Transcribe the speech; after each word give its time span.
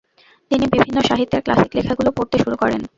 তিনি 0.51 0.65
বিভিন্ন 0.73 0.97
সাহিত্যের 1.01 1.43
ক্লাসিক 1.45 1.71
লেখাগুলো 1.77 2.09
পড়তে 2.17 2.35
শুরু 2.43 2.55
করেন। 2.57 2.81